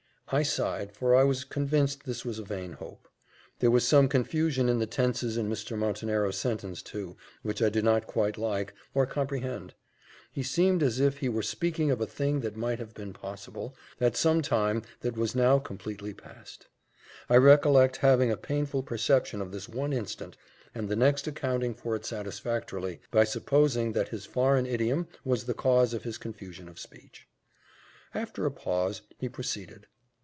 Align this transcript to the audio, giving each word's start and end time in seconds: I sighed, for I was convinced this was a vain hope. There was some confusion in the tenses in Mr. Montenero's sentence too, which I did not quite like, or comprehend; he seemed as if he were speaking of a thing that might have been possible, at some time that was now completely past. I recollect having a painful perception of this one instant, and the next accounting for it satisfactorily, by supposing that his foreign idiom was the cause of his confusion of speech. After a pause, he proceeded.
I 0.33 0.43
sighed, 0.43 0.93
for 0.93 1.13
I 1.13 1.25
was 1.25 1.43
convinced 1.43 2.05
this 2.05 2.23
was 2.23 2.39
a 2.39 2.45
vain 2.45 2.71
hope. 2.71 3.09
There 3.59 3.69
was 3.69 3.85
some 3.85 4.07
confusion 4.07 4.69
in 4.69 4.79
the 4.79 4.85
tenses 4.85 5.35
in 5.35 5.49
Mr. 5.49 5.77
Montenero's 5.77 6.37
sentence 6.37 6.81
too, 6.81 7.17
which 7.43 7.61
I 7.61 7.67
did 7.67 7.83
not 7.83 8.07
quite 8.07 8.37
like, 8.37 8.73
or 8.93 9.05
comprehend; 9.05 9.73
he 10.31 10.41
seemed 10.41 10.81
as 10.83 11.01
if 11.01 11.17
he 11.17 11.27
were 11.27 11.43
speaking 11.43 11.91
of 11.91 11.99
a 11.99 12.05
thing 12.07 12.39
that 12.39 12.55
might 12.55 12.79
have 12.79 12.93
been 12.93 13.11
possible, 13.11 13.75
at 13.99 14.15
some 14.15 14.41
time 14.41 14.83
that 15.01 15.17
was 15.17 15.35
now 15.35 15.59
completely 15.59 16.13
past. 16.13 16.67
I 17.29 17.35
recollect 17.35 17.97
having 17.97 18.31
a 18.31 18.37
painful 18.37 18.83
perception 18.83 19.41
of 19.41 19.51
this 19.51 19.67
one 19.67 19.91
instant, 19.91 20.37
and 20.73 20.87
the 20.87 20.95
next 20.95 21.27
accounting 21.27 21.73
for 21.73 21.93
it 21.93 22.05
satisfactorily, 22.05 23.01
by 23.11 23.25
supposing 23.25 23.91
that 23.91 24.07
his 24.07 24.25
foreign 24.25 24.65
idiom 24.65 25.09
was 25.25 25.43
the 25.43 25.53
cause 25.53 25.93
of 25.93 26.03
his 26.05 26.17
confusion 26.17 26.69
of 26.69 26.79
speech. 26.79 27.27
After 28.13 28.45
a 28.45 28.51
pause, 28.51 29.01
he 29.17 29.27
proceeded. 29.27 29.87